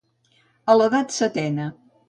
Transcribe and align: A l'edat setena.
A 0.73 0.77
l'edat 0.79 1.15
setena. 1.19 1.71